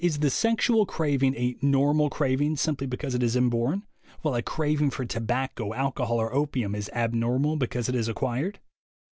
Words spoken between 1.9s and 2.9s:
craving simply